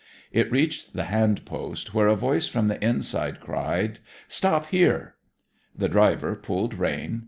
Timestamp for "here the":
4.71-5.89